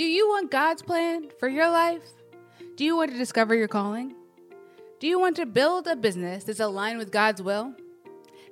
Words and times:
Do 0.00 0.06
you 0.06 0.28
want 0.28 0.50
God's 0.50 0.80
plan 0.80 1.28
for 1.38 1.46
your 1.46 1.68
life? 1.68 2.00
Do 2.76 2.86
you 2.86 2.96
want 2.96 3.10
to 3.10 3.18
discover 3.18 3.54
your 3.54 3.68
calling? 3.68 4.14
Do 4.98 5.06
you 5.06 5.20
want 5.20 5.36
to 5.36 5.44
build 5.44 5.86
a 5.86 5.94
business 5.94 6.44
that's 6.44 6.58
aligned 6.58 6.96
with 6.96 7.12
God's 7.12 7.42
will? 7.42 7.74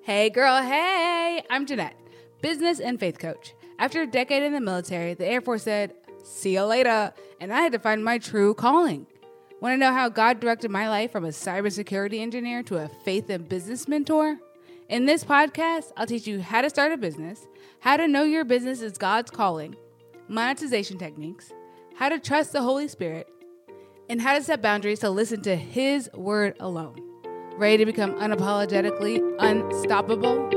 Hey, 0.03 0.29
girl, 0.29 0.61
hey! 0.61 1.43
I'm 1.49 1.65
Jeanette, 1.65 1.97
business 2.43 2.81
and 2.81 3.01
faith 3.01 3.19
coach. 3.19 3.55
After 3.79 4.03
a 4.03 4.07
decade 4.07 4.43
in 4.43 4.53
the 4.53 4.61
military, 4.61 5.15
the 5.15 5.25
Air 5.25 5.41
Force 5.41 5.63
said, 5.63 5.95
See 6.23 6.53
you 6.53 6.65
later, 6.65 7.15
and 7.41 7.51
I 7.51 7.63
had 7.63 7.73
to 7.73 7.79
find 7.79 8.05
my 8.05 8.19
true 8.19 8.53
calling. 8.53 9.07
Want 9.63 9.73
to 9.73 9.79
know 9.79 9.95
how 9.95 10.11
God 10.11 10.41
directed 10.41 10.71
my 10.71 10.87
life 10.91 11.13
from 11.13 11.25
a 11.25 11.29
cybersecurity 11.29 12.21
engineer 12.21 12.63
to 12.65 12.77
a 12.77 12.91
faith 13.07 13.31
and 13.31 13.49
business 13.49 13.89
mentor? 13.89 14.37
In 14.91 15.07
this 15.07 15.25
podcast, 15.25 15.93
I'll 15.97 16.05
teach 16.05 16.27
you 16.27 16.43
how 16.43 16.61
to 16.61 16.69
start 16.69 16.93
a 16.93 16.99
business, 16.99 17.47
how 17.81 17.97
to 17.97 18.07
know 18.07 18.25
your 18.25 18.45
business 18.45 18.83
is 18.83 18.99
God's 18.99 19.31
calling 19.31 19.77
monetization 20.29 20.99
techniques, 20.99 21.53
how 21.97 22.09
to 22.09 22.19
trust 22.19 22.53
the 22.53 22.63
Holy 22.63 22.87
Spirit, 22.87 23.27
and 24.09 24.21
how 24.21 24.37
to 24.37 24.45
set 24.45 24.63
boundaries 24.63 25.01
to 25.01 25.11
listen 25.11 25.41
to 25.43 25.57
His 25.57 26.11
word 26.15 26.55
alone. 26.61 27.01
Ready 27.57 27.79
to 27.79 27.87
become 27.87 28.15
unapologetically 28.15 29.21
unstoppable? 29.39 30.51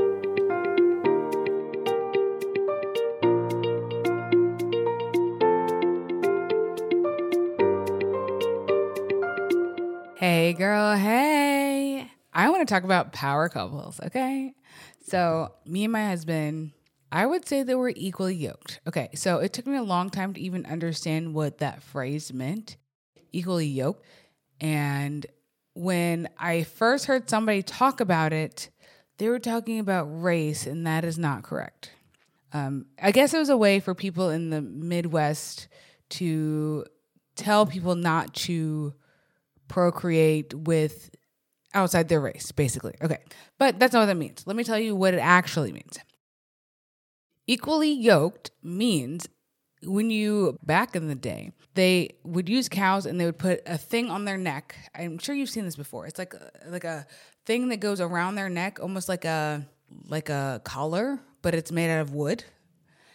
Hey, 10.16 10.52
girl, 10.52 10.96
hey. 10.96 12.08
I 12.32 12.48
want 12.48 12.66
to 12.66 12.72
talk 12.72 12.84
about 12.84 13.12
power 13.12 13.48
couples, 13.48 14.00
okay? 14.06 14.54
So, 15.04 15.52
me 15.66 15.84
and 15.84 15.92
my 15.92 16.06
husband 16.06 16.72
I 17.12 17.26
would 17.26 17.46
say 17.46 17.62
they 17.62 17.74
were 17.74 17.92
equally 17.94 18.34
yoked. 18.34 18.80
Okay, 18.88 19.10
so 19.14 19.38
it 19.38 19.52
took 19.52 19.66
me 19.66 19.76
a 19.76 19.82
long 19.82 20.08
time 20.08 20.32
to 20.32 20.40
even 20.40 20.64
understand 20.64 21.34
what 21.34 21.58
that 21.58 21.82
phrase 21.82 22.32
meant 22.32 22.78
equally 23.32 23.66
yoked. 23.66 24.04
And 24.60 25.26
when 25.74 26.30
I 26.38 26.62
first 26.62 27.04
heard 27.04 27.28
somebody 27.28 27.62
talk 27.62 28.00
about 28.00 28.32
it, 28.32 28.70
they 29.18 29.28
were 29.28 29.38
talking 29.38 29.78
about 29.78 30.04
race, 30.04 30.66
and 30.66 30.86
that 30.86 31.04
is 31.04 31.18
not 31.18 31.42
correct. 31.42 31.90
Um, 32.54 32.86
I 33.00 33.12
guess 33.12 33.34
it 33.34 33.38
was 33.38 33.50
a 33.50 33.56
way 33.58 33.78
for 33.78 33.94
people 33.94 34.30
in 34.30 34.48
the 34.48 34.62
Midwest 34.62 35.68
to 36.10 36.86
tell 37.36 37.66
people 37.66 37.94
not 37.94 38.32
to 38.34 38.94
procreate 39.68 40.54
with 40.54 41.10
outside 41.74 42.08
their 42.08 42.20
race, 42.20 42.52
basically. 42.52 42.94
Okay, 43.02 43.18
but 43.58 43.78
that's 43.78 43.92
not 43.92 44.00
what 44.00 44.06
that 44.06 44.16
means. 44.16 44.46
Let 44.46 44.56
me 44.56 44.64
tell 44.64 44.78
you 44.78 44.96
what 44.96 45.12
it 45.12 45.20
actually 45.20 45.72
means. 45.72 45.98
Equally 47.46 47.92
yoked 47.92 48.50
means 48.62 49.28
when 49.84 50.10
you 50.10 50.58
back 50.64 50.94
in 50.94 51.08
the 51.08 51.14
day, 51.14 51.52
they 51.74 52.10
would 52.24 52.48
use 52.48 52.68
cows 52.68 53.06
and 53.06 53.20
they 53.20 53.24
would 53.24 53.38
put 53.38 53.62
a 53.66 53.76
thing 53.76 54.10
on 54.10 54.24
their 54.24 54.38
neck. 54.38 54.76
I'm 54.94 55.18
sure 55.18 55.34
you've 55.34 55.50
seen 55.50 55.64
this 55.64 55.76
before. 55.76 56.06
It's 56.06 56.18
like 56.18 56.34
like 56.66 56.84
a 56.84 57.06
thing 57.46 57.68
that 57.70 57.78
goes 57.78 58.00
around 58.00 58.36
their 58.36 58.48
neck, 58.48 58.78
almost 58.80 59.08
like 59.08 59.24
a 59.24 59.66
like 60.08 60.28
a 60.28 60.60
collar, 60.64 61.20
but 61.42 61.54
it's 61.54 61.72
made 61.72 61.90
out 61.90 62.00
of 62.00 62.14
wood. 62.14 62.44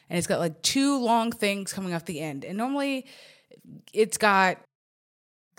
And 0.09 0.17
it's 0.17 0.27
got 0.27 0.39
like 0.39 0.61
two 0.61 0.99
long 0.99 1.31
things 1.31 1.73
coming 1.73 1.93
off 1.93 2.05
the 2.05 2.19
end. 2.19 2.45
And 2.45 2.57
normally 2.57 3.05
it's 3.93 4.17
got 4.17 4.57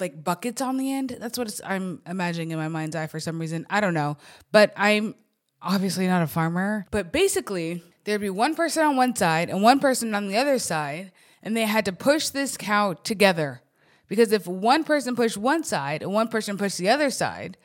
like 0.00 0.22
buckets 0.22 0.62
on 0.62 0.76
the 0.76 0.92
end. 0.92 1.16
That's 1.20 1.38
what 1.38 1.60
I'm 1.64 2.00
imagining 2.06 2.50
in 2.50 2.58
my 2.58 2.68
mind's 2.68 2.96
eye 2.96 3.08
for 3.08 3.20
some 3.20 3.38
reason. 3.38 3.66
I 3.68 3.80
don't 3.80 3.94
know. 3.94 4.16
But 4.52 4.72
I'm 4.76 5.14
obviously 5.60 6.06
not 6.06 6.22
a 6.22 6.26
farmer. 6.26 6.86
But 6.90 7.12
basically, 7.12 7.82
there'd 8.08 8.22
be 8.22 8.30
one 8.30 8.54
person 8.54 8.82
on 8.82 8.96
one 8.96 9.14
side 9.14 9.50
and 9.50 9.62
one 9.62 9.80
person 9.80 10.14
on 10.14 10.28
the 10.28 10.36
other 10.38 10.58
side, 10.58 11.12
and 11.42 11.54
they 11.54 11.66
had 11.66 11.84
to 11.84 11.92
push 11.92 12.30
this 12.30 12.56
cow 12.56 12.94
together. 12.94 13.60
Because 14.08 14.32
if 14.32 14.46
one 14.46 14.82
person 14.82 15.14
pushed 15.14 15.36
one 15.36 15.62
side 15.62 16.02
and 16.02 16.10
one 16.10 16.28
person 16.28 16.56
pushed 16.56 16.78
the 16.78 16.88
other 16.88 17.10
side 17.10 17.58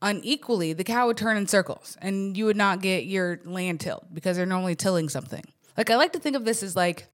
unequally, 0.00 0.72
the 0.72 0.82
cow 0.82 1.06
would 1.06 1.18
turn 1.18 1.36
in 1.36 1.46
circles 1.46 1.98
and 2.00 2.38
you 2.38 2.46
would 2.46 2.56
not 2.56 2.80
get 2.80 3.04
your 3.04 3.40
land 3.44 3.80
tilled 3.80 4.06
because 4.14 4.38
they're 4.38 4.46
normally 4.46 4.74
tilling 4.74 5.10
something. 5.10 5.44
Like, 5.76 5.90
I 5.90 5.96
like 5.96 6.14
to 6.14 6.18
think 6.18 6.36
of 6.36 6.46
this 6.46 6.62
as 6.62 6.74
like 6.74 7.08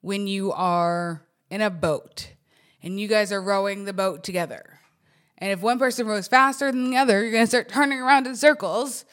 when 0.00 0.28
you 0.28 0.52
are 0.52 1.22
in 1.50 1.60
a 1.60 1.70
boat 1.70 2.30
and 2.84 3.00
you 3.00 3.08
guys 3.08 3.32
are 3.32 3.42
rowing 3.42 3.84
the 3.84 3.92
boat 3.92 4.22
together. 4.22 4.78
And 5.38 5.50
if 5.50 5.60
one 5.60 5.80
person 5.80 6.06
rows 6.06 6.28
faster 6.28 6.70
than 6.70 6.90
the 6.90 6.96
other, 6.96 7.20
you're 7.20 7.32
going 7.32 7.42
to 7.42 7.48
start 7.48 7.68
turning 7.68 7.98
around 7.98 8.28
in 8.28 8.36
circles. 8.36 9.04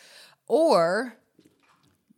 Or 0.47 1.18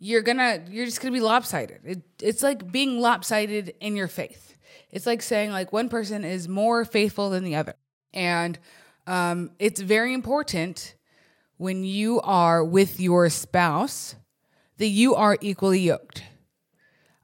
you're 0.03 0.23
gonna 0.23 0.63
you're 0.67 0.85
just 0.85 0.99
gonna 0.99 1.13
be 1.13 1.19
lopsided. 1.19 1.79
It, 1.85 2.01
it's 2.21 2.41
like 2.41 2.71
being 2.71 2.99
lopsided 2.99 3.75
in 3.79 3.95
your 3.95 4.07
faith. 4.07 4.55
It's 4.89 5.05
like 5.05 5.21
saying 5.21 5.51
like 5.51 5.71
one 5.71 5.89
person 5.89 6.25
is 6.25 6.49
more 6.49 6.83
faithful 6.83 7.29
than 7.29 7.43
the 7.43 7.55
other, 7.55 7.75
and 8.11 8.57
um, 9.05 9.51
it's 9.59 9.79
very 9.79 10.13
important 10.13 10.95
when 11.57 11.83
you 11.83 12.19
are 12.21 12.65
with 12.65 12.99
your 12.99 13.29
spouse 13.29 14.15
that 14.77 14.87
you 14.87 15.13
are 15.13 15.37
equally 15.39 15.81
yoked. 15.81 16.23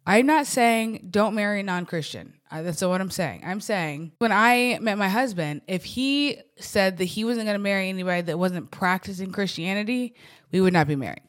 I'm 0.05 0.27
not 0.27 0.45
saying 0.45 1.07
don't 1.09 1.33
marry 1.33 1.61
a 1.61 1.63
non-Christian. 1.63 2.35
That's 2.51 2.79
not 2.81 2.89
what 2.91 3.01
I'm 3.01 3.09
saying. 3.09 3.41
I'm 3.43 3.59
saying 3.59 4.13
when 4.19 4.31
I 4.31 4.77
met 4.79 4.97
my 4.97 5.09
husband, 5.09 5.61
if 5.67 5.83
he 5.83 6.37
said 6.57 6.97
that 6.97 7.05
he 7.05 7.25
wasn't 7.25 7.47
going 7.47 7.55
to 7.55 7.63
marry 7.63 7.89
anybody 7.89 8.21
that 8.21 8.39
wasn't 8.39 8.71
practicing 8.71 9.31
Christianity, 9.31 10.15
we 10.51 10.61
would 10.61 10.71
not 10.71 10.87
be 10.87 10.95
married. 10.95 11.26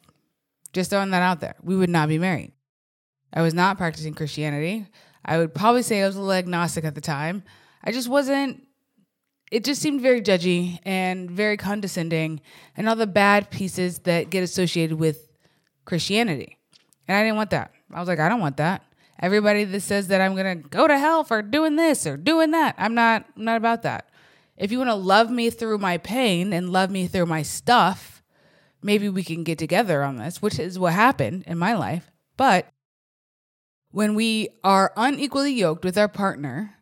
Just 0.73 0.89
throwing 0.89 1.11
that 1.11 1.21
out 1.21 1.39
there. 1.39 1.55
We 1.61 1.75
would 1.75 1.89
not 1.89 2.09
be 2.09 2.17
married. 2.17 2.53
I 3.33 3.41
was 3.41 3.53
not 3.53 3.77
practicing 3.77 4.13
Christianity. 4.13 4.87
I 5.23 5.37
would 5.37 5.53
probably 5.53 5.83
say 5.83 6.01
I 6.01 6.07
was 6.07 6.15
a 6.15 6.19
little 6.19 6.33
agnostic 6.33 6.83
at 6.85 6.95
the 6.95 7.01
time. 7.01 7.43
I 7.83 7.91
just 7.91 8.09
wasn't, 8.09 8.63
it 9.51 9.63
just 9.63 9.81
seemed 9.81 10.01
very 10.01 10.21
judgy 10.21 10.79
and 10.83 11.29
very 11.29 11.57
condescending 11.57 12.41
and 12.75 12.89
all 12.89 12.95
the 12.95 13.07
bad 13.07 13.49
pieces 13.51 13.99
that 13.99 14.29
get 14.29 14.43
associated 14.43 14.97
with 14.97 15.27
Christianity. 15.85 16.57
And 17.07 17.17
I 17.17 17.23
didn't 17.23 17.37
want 17.37 17.49
that. 17.51 17.71
I 17.91 17.99
was 17.99 18.07
like, 18.07 18.19
I 18.19 18.29
don't 18.29 18.39
want 18.39 18.57
that. 18.57 18.83
Everybody 19.21 19.65
that 19.65 19.81
says 19.81 20.07
that 20.07 20.21
I'm 20.21 20.35
gonna 20.35 20.55
go 20.55 20.87
to 20.87 20.97
hell 20.97 21.23
for 21.23 21.41
doing 21.41 21.75
this 21.75 22.07
or 22.07 22.15
doing 22.15 22.51
that, 22.51 22.75
I'm 22.77 22.93
not 22.93 23.25
I'm 23.35 23.43
not 23.43 23.57
about 23.57 23.81
that. 23.81 24.09
If 24.55 24.71
you 24.71 24.77
want 24.77 24.89
to 24.89 24.95
love 24.95 25.29
me 25.29 25.49
through 25.49 25.77
my 25.77 25.97
pain 25.97 26.53
and 26.53 26.69
love 26.69 26.89
me 26.89 27.07
through 27.07 27.25
my 27.25 27.41
stuff, 27.41 28.18
maybe 28.81 29.09
we 29.09 29.23
can 29.23 29.43
get 29.43 29.57
together 29.57 30.03
on 30.03 30.17
this, 30.17 30.41
which 30.41 30.59
is 30.59 30.79
what 30.79 30.93
happened 30.93 31.43
in 31.47 31.57
my 31.57 31.73
life. 31.73 32.09
But 32.37 32.67
when 33.91 34.15
we 34.15 34.49
are 34.63 34.93
unequally 34.95 35.53
yoked 35.53 35.83
with 35.83 35.97
our 35.97 36.07
partner, 36.07 36.75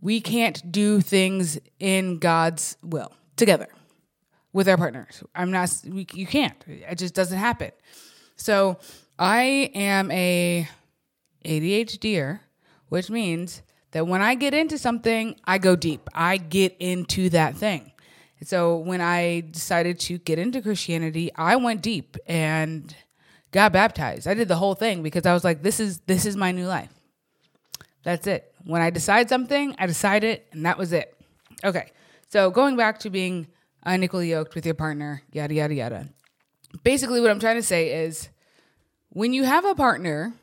we 0.00 0.20
can't 0.20 0.70
do 0.70 1.00
things 1.00 1.58
in 1.78 2.18
God's 2.18 2.76
will 2.82 3.12
together 3.36 3.68
with 4.52 4.68
our 4.68 4.76
partners. 4.76 5.22
I'm 5.34 5.50
not, 5.50 5.70
we, 5.86 6.06
you 6.12 6.26
can't. 6.26 6.56
It 6.66 6.98
just 6.98 7.14
doesn't 7.14 7.38
happen. 7.38 7.70
So 8.36 8.78
I 9.18 9.70
am 9.74 10.10
a 10.10 10.68
ADHDer, 11.44 12.40
which 12.88 13.10
means 13.10 13.62
that 13.92 14.06
when 14.06 14.22
I 14.22 14.34
get 14.34 14.54
into 14.54 14.78
something, 14.78 15.36
I 15.44 15.58
go 15.58 15.76
deep. 15.76 16.08
I 16.14 16.36
get 16.36 16.76
into 16.78 17.30
that 17.30 17.56
thing. 17.56 17.87
So 18.44 18.76
when 18.78 19.00
I 19.00 19.42
decided 19.50 19.98
to 20.00 20.18
get 20.18 20.38
into 20.38 20.62
Christianity, 20.62 21.30
I 21.34 21.56
went 21.56 21.82
deep 21.82 22.16
and 22.26 22.94
got 23.50 23.72
baptized. 23.72 24.28
I 24.28 24.34
did 24.34 24.48
the 24.48 24.56
whole 24.56 24.74
thing 24.74 25.02
because 25.02 25.26
I 25.26 25.32
was 25.32 25.44
like, 25.44 25.62
this 25.62 25.80
is 25.80 26.00
this 26.06 26.24
is 26.24 26.36
my 26.36 26.52
new 26.52 26.66
life. 26.66 26.92
That's 28.04 28.26
it. 28.26 28.54
When 28.64 28.80
I 28.80 28.90
decide 28.90 29.28
something, 29.28 29.74
I 29.78 29.86
decide 29.86 30.24
it, 30.24 30.46
and 30.52 30.64
that 30.66 30.78
was 30.78 30.92
it. 30.92 31.14
Okay. 31.64 31.90
So 32.28 32.50
going 32.50 32.76
back 32.76 33.00
to 33.00 33.10
being 33.10 33.48
unequally 33.84 34.30
yoked 34.30 34.54
with 34.54 34.64
your 34.66 34.74
partner, 34.74 35.22
yada 35.32 35.54
yada 35.54 35.74
yada. 35.74 36.08
Basically, 36.84 37.20
what 37.20 37.30
I'm 37.30 37.40
trying 37.40 37.56
to 37.56 37.62
say 37.62 38.04
is 38.04 38.28
when 39.08 39.32
you 39.32 39.44
have 39.44 39.64
a 39.64 39.74
partner, 39.74 40.34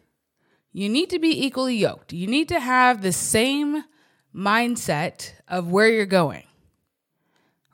you 0.73 0.89
need 0.89 1.09
to 1.11 1.19
be 1.19 1.45
equally 1.45 1.75
yoked. 1.75 2.11
You 2.11 2.28
need 2.28 2.50
to 2.50 2.59
have 2.59 3.01
the 3.01 3.13
same 3.13 3.84
mindset 4.35 5.31
of 5.47 5.72
where 5.72 5.87
you're 5.87 6.05
going 6.05 6.43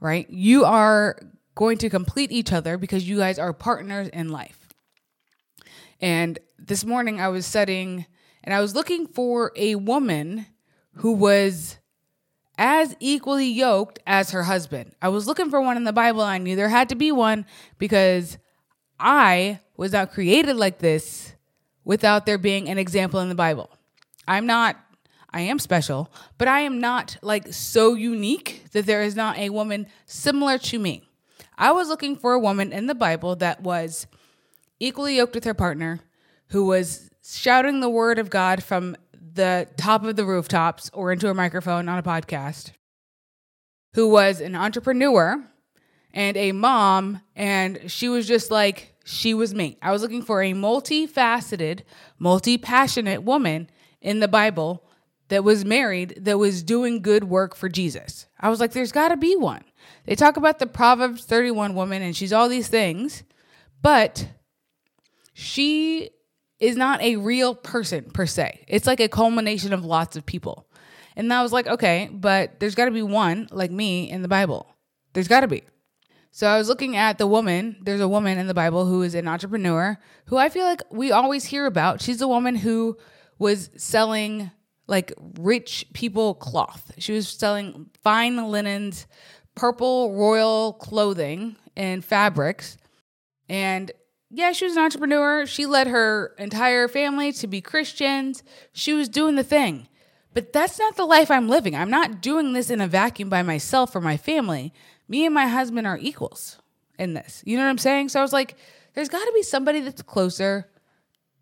right? 0.02 0.30
You 0.30 0.66
are 0.66 1.18
going 1.56 1.78
to 1.78 1.90
complete 1.90 2.32
each 2.32 2.52
other 2.52 2.78
because 2.78 3.08
you 3.08 3.18
guys 3.18 3.40
are 3.40 3.54
partners 3.54 4.10
in 4.10 4.30
life. 4.30 4.58
And 6.02 6.40
this 6.58 6.84
morning 6.84 7.22
I 7.22 7.30
was 7.30 7.46
studying 7.46 8.06
and 8.44 8.54
I 8.54 8.60
was 8.60 8.76
looking 8.76 9.08
for 9.08 9.52
a 9.56 9.76
woman 9.76 10.48
who 10.96 11.14
was 11.14 11.78
as 12.58 12.96
equally 13.00 13.48
yoked 13.48 14.00
as 14.06 14.32
her 14.32 14.44
husband. 14.44 14.94
I 15.02 15.10
was 15.10 15.28
looking 15.28 15.50
for 15.50 15.62
one 15.62 15.78
in 15.78 15.84
the 15.84 15.94
Bible. 15.94 16.22
I 16.22 16.40
knew 16.40 16.56
there 16.56 16.70
had 16.70 16.90
to 16.90 16.96
be 16.96 17.12
one 17.12 17.46
because 17.78 18.38
I 19.00 19.60
was 19.78 19.94
not 19.94 20.12
created 20.12 20.58
like 20.58 20.80
this 20.80 21.34
without 21.84 22.26
there 22.26 22.38
being 22.38 22.70
an 22.70 22.78
example 22.78 23.20
in 23.20 23.30
the 23.30 23.36
Bible. 23.36 23.70
I'm 24.28 24.46
not 24.46 24.78
I 25.34 25.42
am 25.42 25.60
special, 25.60 26.12
but 26.38 26.48
I 26.48 26.62
am 26.62 26.80
not 26.80 27.18
like 27.22 27.54
so 27.54 27.94
unique 27.94 28.66
that 28.74 28.86
there 28.86 29.02
is 29.02 29.16
not 29.16 29.38
a 29.38 29.50
woman 29.50 29.88
similar 30.06 30.58
to 30.58 30.80
me. 30.80 31.04
I 31.58 31.72
was 31.72 31.88
looking 31.88 32.16
for 32.16 32.34
a 32.34 32.40
woman 32.40 32.74
in 32.74 32.88
the 32.88 32.96
Bible 32.96 33.36
that 33.38 33.62
was 33.62 34.08
equally 34.80 35.18
yoked 35.18 35.36
with 35.36 35.46
her 35.46 35.54
partner, 35.54 36.02
who 36.48 36.66
was 36.66 37.10
shouting 37.24 37.80
the 37.80 37.90
word 37.90 38.20
of 38.20 38.30
God 38.30 38.64
from 38.64 38.98
the 39.34 39.68
top 39.78 40.04
of 40.04 40.16
the 40.16 40.26
rooftops 40.26 40.90
or 40.94 41.12
into 41.12 41.30
a 41.30 41.34
microphone 41.34 41.88
on 41.88 41.98
a 41.98 42.04
podcast 42.04 42.72
who 43.94 44.10
was 44.10 44.42
an 44.42 44.56
entrepreneur 44.56 45.44
and 46.14 46.36
a 46.36 46.52
mom. 46.52 47.22
And 47.36 47.90
she 47.90 48.10
was 48.10 48.28
just 48.28 48.52
like, 48.52 48.96
she 49.06 49.34
was 49.34 49.54
me. 49.54 49.78
I 49.82 49.92
was 49.92 50.02
looking 50.02 50.22
for 50.22 50.42
a 50.42 50.54
multifaceted, 50.54 51.82
multi 52.20 52.58
passionate 52.58 53.24
woman 53.24 53.70
in 54.02 54.20
the 54.20 54.28
Bible 54.28 54.84
that 55.32 55.46
was 55.46 55.64
married, 55.64 56.20
that 56.26 56.38
was 56.38 56.62
doing 56.62 57.02
good 57.02 57.24
work 57.24 57.56
for 57.56 57.70
Jesus. 57.70 58.26
I 58.38 58.50
was 58.50 58.60
like, 58.60 58.74
there's 58.74 58.92
got 58.92 59.10
to 59.10 59.18
be 59.18 59.38
one. 59.38 59.64
They 60.04 60.14
talk 60.14 60.36
about 60.36 60.60
the 60.60 60.68
Proverbs 60.68 61.24
31 61.24 61.74
woman, 61.74 62.02
and 62.02 62.14
she's 62.14 62.34
all 62.34 62.50
these 62.50 62.68
things, 62.68 63.24
but 63.82 64.28
she 65.34 66.10
is 66.60 66.76
not 66.76 67.02
a 67.02 67.16
real 67.16 67.56
person 67.56 68.12
per 68.12 68.26
se. 68.26 68.66
It's 68.68 68.86
like 68.86 69.00
a 69.00 69.08
culmination 69.08 69.72
of 69.72 69.86
lots 69.86 70.18
of 70.18 70.26
people. 70.26 70.68
And 71.16 71.32
I 71.32 71.42
was 71.44 71.54
like, 71.54 71.66
okay, 71.66 72.10
but 72.12 72.60
there's 72.60 72.76
got 72.76 72.86
to 72.86 72.92
be 72.92 73.02
one 73.02 73.48
like 73.52 73.72
me 73.72 74.12
in 74.12 74.24
the 74.24 74.28
Bible. 74.28 74.68
There's 75.14 75.30
got 75.30 75.42
to 75.42 75.48
be. 75.48 75.64
So 76.32 76.46
I 76.46 76.58
was 76.58 76.68
looking 76.68 76.98
at 76.98 77.18
the 77.18 77.28
woman. 77.28 77.78
There's 77.82 78.02
a 78.02 78.08
woman 78.08 78.38
in 78.38 78.48
the 78.48 78.54
Bible 78.54 78.86
who 78.86 79.02
is 79.02 79.16
an 79.16 79.30
entrepreneur 79.30 79.98
who 80.26 80.36
I 80.36 80.50
feel 80.50 80.66
like 80.66 80.82
we 80.92 81.14
always 81.14 81.46
hear 81.46 81.68
about. 81.68 82.02
She's 82.02 82.22
a 82.22 82.28
woman 82.28 82.58
who 82.58 82.98
was 83.40 83.70
selling 83.78 84.52
like 84.92 85.14
rich 85.40 85.88
people 85.94 86.36
cloth. 86.36 86.92
She 87.00 87.14
was 87.14 87.28
selling 87.28 87.90
fine 88.04 88.38
linens, 88.52 89.08
purple 89.56 90.14
royal 90.14 90.74
clothing, 90.74 91.56
and 91.76 92.06
fabrics. 92.06 92.78
And 93.50 93.92
yeah, 94.30 94.52
she 94.52 94.66
was 94.66 94.76
an 94.76 94.84
entrepreneur. 94.84 95.46
She 95.48 95.66
led 95.66 95.88
her 95.88 96.36
entire 96.38 96.88
family 96.88 97.32
to 97.34 97.48
be 97.48 97.62
Christians. 97.62 98.44
She 98.74 98.94
was 98.94 99.10
doing 99.10 99.36
the 99.36 99.44
thing. 99.44 99.88
But 100.34 100.54
that's 100.54 100.78
not 100.78 100.96
the 100.96 101.06
life 101.06 101.32
I'm 101.32 101.50
living. 101.50 101.76
I'm 101.76 101.90
not 101.90 102.22
doing 102.22 102.54
this 102.54 102.70
in 102.70 102.80
a 102.80 102.88
vacuum 102.88 103.30
by 103.30 103.42
myself 103.42 103.96
or 103.96 104.02
my 104.02 104.16
family 104.16 104.74
me 105.12 105.26
and 105.26 105.36
my 105.36 105.46
husband 105.46 105.86
are 105.86 105.98
equals 105.98 106.58
in 106.98 107.14
this. 107.14 107.44
You 107.46 107.58
know 107.58 107.64
what 107.64 107.70
I'm 107.70 107.78
saying? 107.78 108.10
So 108.10 108.20
I 108.20 108.24
was 108.24 108.32
like, 108.32 108.56
there's 108.94 109.10
got 109.10 109.26
to 109.26 109.32
be 109.34 109.44
somebody 109.44 109.82
that's 109.82 110.02
closer 110.02 110.70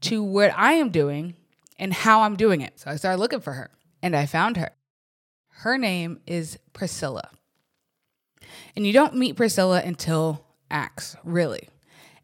to 0.02 0.24
what 0.24 0.52
I 0.58 0.74
am 0.74 0.90
doing 0.90 1.36
and 1.80 1.94
how 1.94 2.22
I'm 2.22 2.36
doing 2.36 2.62
it. 2.62 2.80
So 2.80 2.92
I 2.92 2.98
started 2.98 3.20
looking 3.20 3.40
for 3.40 3.54
her 3.54 3.72
and 4.04 4.16
I 4.16 4.26
found 4.28 4.58
her. 4.58 4.72
Her 5.50 5.78
name 5.78 6.20
is 6.28 6.60
Priscilla. 6.74 7.30
And 8.76 8.86
you 8.86 8.94
don't 8.94 9.16
meet 9.16 9.36
Priscilla 9.36 9.82
until 9.84 10.46
Acts, 10.70 11.16
really. 11.24 11.70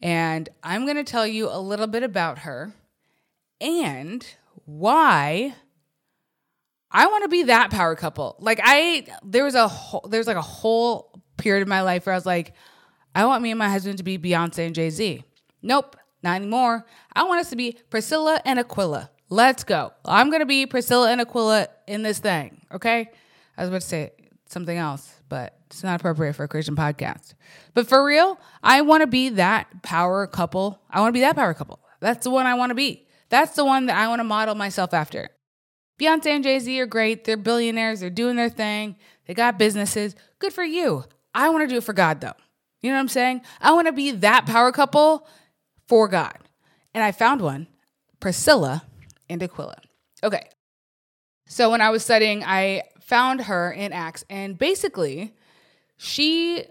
And 0.01 0.47
I'm 0.61 0.85
going 0.85 0.97
to 0.97 1.03
tell 1.03 1.25
you 1.25 1.49
a 1.49 1.59
little 1.59 1.87
bit 1.87 2.03
about 2.03 2.39
her 2.39 2.73
and 3.59 4.25
why 4.65 5.55
I 6.91 7.07
want 7.07 7.23
to 7.23 7.29
be 7.29 7.43
that 7.43 7.71
power 7.71 7.95
couple. 7.95 8.35
Like 8.39 8.59
I 8.63 9.07
there 9.23 9.43
was 9.43 9.55
a 9.55 9.67
whole, 9.67 10.07
there's 10.09 10.27
like 10.27 10.37
a 10.37 10.41
whole 10.41 11.11
period 11.37 11.61
of 11.61 11.67
my 11.67 11.81
life 11.81 12.05
where 12.05 12.13
I 12.13 12.17
was 12.17 12.25
like, 12.25 12.53
I 13.13 13.25
want 13.25 13.43
me 13.43 13.51
and 13.51 13.59
my 13.59 13.69
husband 13.69 13.97
to 13.97 14.03
be 14.03 14.17
Beyonce 14.17 14.65
and 14.65 14.75
Jay 14.75 14.89
Z. 14.89 15.23
Nope, 15.61 15.97
not 16.21 16.35
anymore. 16.35 16.85
I 17.13 17.23
want 17.23 17.41
us 17.41 17.49
to 17.49 17.55
be 17.55 17.77
Priscilla 17.89 18.41
and 18.45 18.59
Aquila. 18.59 19.09
Let's 19.30 19.63
go. 19.63 19.92
I'm 20.04 20.31
to 20.31 20.45
be 20.45 20.66
Priscilla 20.66 21.12
and 21.12 21.19
Aquila 21.19 21.68
in 21.88 22.04
this 22.04 22.19
thing, 22.19 22.62
okay? 22.72 23.10
I 23.57 23.62
was 23.62 23.69
about 23.69 23.81
to 23.81 23.88
say 23.88 24.12
something 24.48 24.77
else, 24.77 25.16
but 25.30 25.57
it's 25.68 25.83
not 25.83 26.00
appropriate 26.00 26.33
for 26.33 26.44
a 26.44 26.48
Christian 26.48 26.75
podcast. 26.75 27.33
But 27.74 27.88
for 27.88 28.04
real, 28.06 28.39
I 28.62 28.81
want 28.81 29.01
to 29.01 29.07
be 29.07 29.30
that 29.30 29.81
power 29.81 30.27
couple. 30.27 30.80
I 30.89 31.01
want 31.01 31.10
to 31.10 31.13
be 31.13 31.22
that 31.22 31.36
power 31.36 31.54
couple. 31.54 31.80
That's 32.00 32.24
the 32.24 32.30
one 32.30 32.45
I 32.45 32.54
want 32.54 32.69
to 32.69 32.75
be. 32.75 33.07
That's 33.30 33.56
the 33.56 33.66
one 33.66 33.88
that 33.88 33.98
I 33.98 34.07
want 34.07 34.19
to 34.19 34.24
model 34.24 34.54
myself 34.54 34.94
after. 34.94 35.30
Beyonce 36.00 36.27
and 36.27 36.44
Jay 36.44 36.60
Z 36.60 36.80
are 36.80 36.86
great. 36.86 37.24
They're 37.24 37.38
billionaires. 37.38 38.01
They're 38.01 38.10
doing 38.10 38.36
their 38.36 38.50
thing. 38.50 38.98
They 39.25 39.33
got 39.33 39.57
businesses. 39.57 40.16
Good 40.39 40.54
for 40.54 40.63
you. 40.63 41.06
I 41.33 41.50
want 41.50 41.63
to 41.63 41.68
do 41.68 41.77
it 41.77 41.83
for 41.83 41.94
God, 41.94 42.22
though. 42.22 42.33
You 42.81 42.92
know 42.92 42.98
what 42.98 43.01
I'm 43.01 43.07
saying? 43.07 43.42
I 43.62 43.72
want 43.72 43.88
to 43.88 43.94
be 43.94 44.12
that 44.12 44.45
power 44.45 44.72
couple 44.72 45.27
for 45.88 46.07
God. 46.07 46.38
And 46.94 47.04
I 47.04 47.12
found 47.12 47.42
one 47.42 47.68
Priscilla 48.19 48.83
and 49.30 49.42
Aquila. 49.42 49.77
Okay. 50.24 50.50
So 51.48 51.69
when 51.69 51.81
I 51.81 51.89
was 51.89 52.04
studying, 52.04 52.44
I 52.44 52.83
found 53.00 53.42
her 53.42 53.72
in 53.72 53.94
Acts, 53.94 54.25
and 54.30 54.57
basically, 54.57 55.33
she, 55.98 56.63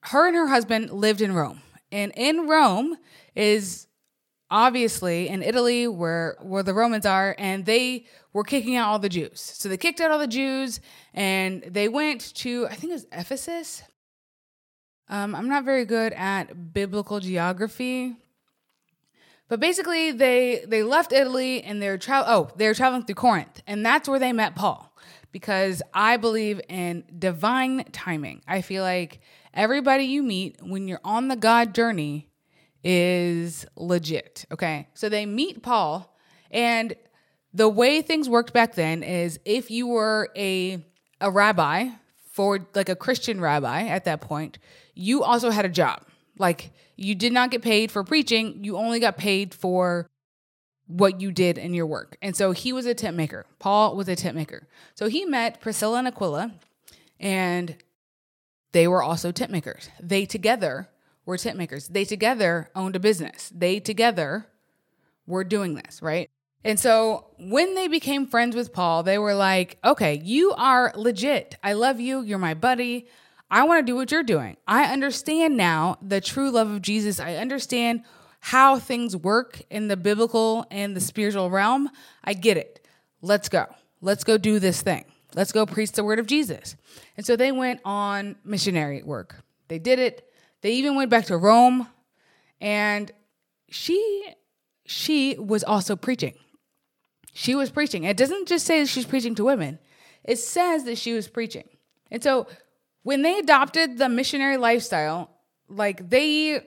her 0.00 0.26
and 0.26 0.36
her 0.36 0.46
husband 0.46 0.90
lived 0.90 1.20
in 1.20 1.34
Rome. 1.34 1.60
And 1.92 2.12
in 2.16 2.48
Rome 2.48 2.96
is 3.34 3.86
obviously 4.50 5.28
in 5.28 5.42
Italy 5.42 5.88
where 5.88 6.36
where 6.40 6.62
the 6.62 6.72
Romans 6.72 7.04
are 7.04 7.34
and 7.36 7.66
they 7.66 8.06
were 8.32 8.44
kicking 8.44 8.76
out 8.76 8.88
all 8.88 8.98
the 8.98 9.08
Jews. 9.08 9.40
So 9.40 9.68
they 9.68 9.76
kicked 9.76 10.00
out 10.00 10.10
all 10.10 10.20
the 10.20 10.26
Jews 10.26 10.80
and 11.14 11.62
they 11.62 11.88
went 11.88 12.32
to 12.36 12.66
I 12.68 12.74
think 12.74 12.90
it 12.90 12.94
was 12.94 13.06
Ephesus 13.12 13.82
um, 15.08 15.34
I'm 15.34 15.48
not 15.48 15.64
very 15.64 15.84
good 15.84 16.12
at 16.14 16.72
biblical 16.72 17.20
geography, 17.20 18.16
but 19.48 19.60
basically 19.60 20.12
they 20.12 20.64
they 20.66 20.82
left 20.82 21.12
Italy 21.12 21.62
and 21.62 21.80
they're 21.80 21.98
travel. 21.98 22.26
Oh, 22.28 22.50
they're 22.56 22.74
traveling 22.74 23.04
through 23.04 23.14
Corinth, 23.14 23.62
and 23.66 23.84
that's 23.84 24.08
where 24.08 24.18
they 24.18 24.32
met 24.32 24.54
Paul. 24.54 24.92
Because 25.32 25.82
I 25.92 26.16
believe 26.16 26.60
in 26.68 27.04
divine 27.18 27.84
timing. 27.92 28.40
I 28.48 28.62
feel 28.62 28.82
like 28.82 29.20
everybody 29.52 30.04
you 30.04 30.22
meet 30.22 30.56
when 30.62 30.88
you're 30.88 31.00
on 31.04 31.28
the 31.28 31.36
God 31.36 31.74
journey 31.74 32.28
is 32.82 33.66
legit. 33.76 34.46
Okay, 34.50 34.88
so 34.94 35.08
they 35.08 35.26
meet 35.26 35.62
Paul, 35.62 36.16
and 36.50 36.94
the 37.52 37.68
way 37.68 38.02
things 38.02 38.28
worked 38.28 38.52
back 38.52 38.74
then 38.74 39.02
is 39.02 39.38
if 39.44 39.70
you 39.70 39.86
were 39.86 40.30
a 40.36 40.84
a 41.20 41.30
rabbi 41.30 41.88
for 42.32 42.66
like 42.74 42.88
a 42.88 42.96
Christian 42.96 43.40
rabbi 43.40 43.82
at 43.84 44.04
that 44.04 44.20
point, 44.20 44.58
you 44.94 45.22
also 45.22 45.50
had 45.50 45.64
a 45.64 45.70
job. 45.70 46.02
Like 46.38 46.72
you 46.96 47.14
did 47.14 47.32
not 47.32 47.50
get 47.50 47.62
paid 47.62 47.90
for 47.90 48.04
preaching, 48.04 48.64
you 48.64 48.76
only 48.76 49.00
got 49.00 49.16
paid 49.16 49.54
for 49.54 50.06
what 50.86 51.20
you 51.20 51.32
did 51.32 51.58
in 51.58 51.74
your 51.74 51.86
work. 51.86 52.16
And 52.22 52.36
so 52.36 52.52
he 52.52 52.72
was 52.72 52.86
a 52.86 52.94
tent 52.94 53.16
maker. 53.16 53.44
Paul 53.58 53.96
was 53.96 54.08
a 54.08 54.16
tent 54.16 54.36
maker. 54.36 54.68
So 54.94 55.08
he 55.08 55.24
met 55.24 55.60
Priscilla 55.60 55.98
and 55.98 56.08
Aquila, 56.08 56.52
and 57.18 57.76
they 58.72 58.86
were 58.86 59.02
also 59.02 59.32
tent 59.32 59.50
makers. 59.50 59.88
They 60.00 60.26
together 60.26 60.88
were 61.24 61.36
tent 61.38 61.58
makers. 61.58 61.88
They 61.88 62.04
together 62.04 62.70
owned 62.74 62.94
a 62.94 63.00
business. 63.00 63.50
They 63.54 63.80
together 63.80 64.46
were 65.26 65.44
doing 65.44 65.74
this, 65.74 66.00
right? 66.02 66.30
And 66.64 66.78
so 66.78 67.26
when 67.38 67.74
they 67.74 67.88
became 67.88 68.26
friends 68.26 68.56
with 68.56 68.72
Paul, 68.72 69.02
they 69.02 69.18
were 69.18 69.34
like, 69.34 69.78
okay, 69.84 70.20
you 70.22 70.52
are 70.52 70.92
legit. 70.94 71.56
I 71.62 71.74
love 71.74 72.00
you. 72.00 72.22
You're 72.22 72.38
my 72.38 72.54
buddy. 72.54 73.06
I 73.50 73.64
want 73.64 73.86
to 73.86 73.90
do 73.90 73.96
what 73.96 74.10
you're 74.10 74.22
doing. 74.22 74.56
I 74.66 74.92
understand 74.92 75.56
now 75.56 75.98
the 76.02 76.20
true 76.20 76.50
love 76.50 76.70
of 76.70 76.82
Jesus. 76.82 77.20
I 77.20 77.36
understand 77.36 78.02
how 78.40 78.78
things 78.78 79.16
work 79.16 79.62
in 79.70 79.88
the 79.88 79.96
biblical 79.96 80.66
and 80.70 80.96
the 80.96 81.00
spiritual 81.00 81.50
realm. 81.50 81.90
I 82.24 82.34
get 82.34 82.56
it. 82.56 82.86
Let's 83.22 83.48
go. 83.48 83.66
Let's 84.00 84.24
go 84.24 84.38
do 84.38 84.58
this 84.58 84.82
thing. 84.82 85.04
Let's 85.34 85.52
go 85.52 85.66
preach 85.66 85.92
the 85.92 86.04
word 86.04 86.18
of 86.18 86.26
Jesus. 86.26 86.76
And 87.16 87.26
so 87.26 87.36
they 87.36 87.52
went 87.52 87.80
on 87.84 88.36
missionary 88.44 89.02
work. 89.02 89.42
They 89.68 89.78
did 89.78 89.98
it. 89.98 90.30
They 90.62 90.72
even 90.72 90.96
went 90.96 91.10
back 91.10 91.26
to 91.26 91.36
Rome 91.36 91.88
and 92.60 93.10
she 93.68 94.24
she 94.86 95.36
was 95.38 95.64
also 95.64 95.96
preaching. 95.96 96.34
She 97.32 97.54
was 97.54 97.70
preaching. 97.70 98.04
It 98.04 98.16
doesn't 98.16 98.48
just 98.48 98.64
say 98.64 98.80
that 98.80 98.88
she's 98.88 99.04
preaching 99.04 99.34
to 99.34 99.44
women. 99.44 99.78
It 100.24 100.38
says 100.38 100.84
that 100.84 100.96
she 100.96 101.12
was 101.12 101.28
preaching. 101.28 101.68
And 102.10 102.22
so 102.22 102.46
when 103.06 103.22
they 103.22 103.38
adopted 103.38 103.98
the 103.98 104.08
missionary 104.08 104.56
lifestyle, 104.56 105.30
like 105.68 106.10
they 106.10 106.60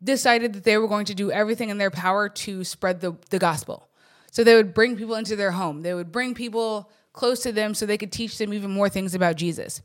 decided 0.00 0.52
that 0.52 0.62
they 0.62 0.78
were 0.78 0.86
going 0.86 1.06
to 1.06 1.16
do 1.16 1.32
everything 1.32 1.68
in 1.68 1.78
their 1.78 1.90
power 1.90 2.28
to 2.28 2.62
spread 2.62 3.00
the, 3.00 3.16
the 3.30 3.40
gospel. 3.40 3.88
So 4.30 4.44
they 4.44 4.54
would 4.54 4.72
bring 4.72 4.96
people 4.96 5.16
into 5.16 5.34
their 5.34 5.50
home. 5.50 5.82
They 5.82 5.94
would 5.94 6.12
bring 6.12 6.32
people 6.32 6.88
close 7.12 7.40
to 7.40 7.50
them 7.50 7.74
so 7.74 7.86
they 7.86 7.98
could 7.98 8.12
teach 8.12 8.38
them 8.38 8.54
even 8.54 8.70
more 8.70 8.88
things 8.88 9.16
about 9.16 9.34
Jesus. 9.34 9.82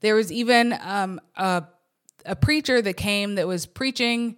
There 0.00 0.14
was 0.14 0.30
even 0.30 0.78
um, 0.80 1.20
a, 1.34 1.64
a 2.24 2.36
preacher 2.36 2.80
that 2.80 2.96
came 2.96 3.34
that 3.34 3.48
was 3.48 3.66
preaching, 3.66 4.36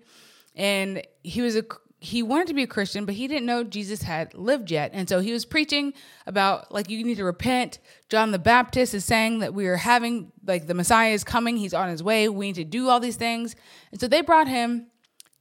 and 0.56 1.02
he 1.22 1.42
was 1.42 1.54
a 1.54 1.64
he 2.00 2.22
wanted 2.22 2.46
to 2.46 2.54
be 2.54 2.62
a 2.62 2.68
Christian, 2.68 3.04
but 3.04 3.16
he 3.16 3.26
didn't 3.26 3.46
know 3.46 3.64
Jesus 3.64 4.02
had 4.02 4.32
lived 4.34 4.70
yet. 4.70 4.92
And 4.94 5.08
so 5.08 5.18
he 5.18 5.32
was 5.32 5.44
preaching 5.44 5.94
about 6.26 6.72
like 6.72 6.88
you 6.88 7.02
need 7.04 7.16
to 7.16 7.24
repent. 7.24 7.80
John 8.08 8.30
the 8.30 8.38
Baptist 8.38 8.94
is 8.94 9.04
saying 9.04 9.40
that 9.40 9.52
we 9.52 9.66
are 9.66 9.76
having 9.76 10.30
like 10.46 10.66
the 10.66 10.74
Messiah 10.74 11.12
is 11.12 11.24
coming, 11.24 11.56
he's 11.56 11.74
on 11.74 11.88
his 11.88 12.02
way. 12.02 12.28
We 12.28 12.46
need 12.46 12.54
to 12.54 12.64
do 12.64 12.88
all 12.88 13.00
these 13.00 13.16
things. 13.16 13.56
And 13.90 14.00
so 14.00 14.06
they 14.06 14.20
brought 14.20 14.46
him 14.46 14.86